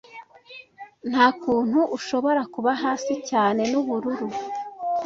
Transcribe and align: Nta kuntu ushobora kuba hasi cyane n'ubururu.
Nta 1.09 1.25
kuntu 1.41 1.79
ushobora 1.97 2.41
kuba 2.53 2.71
hasi 2.81 3.13
cyane 3.29 3.61
n'ubururu. 3.71 4.27